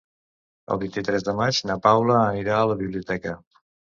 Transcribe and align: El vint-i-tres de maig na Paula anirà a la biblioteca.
El 0.75 0.79
vint-i-tres 0.83 1.25
de 1.27 1.35
maig 1.41 1.59
na 1.71 1.77
Paula 1.85 2.17
anirà 2.21 2.57
a 2.61 2.65
la 2.71 2.79
biblioteca. 2.83 3.37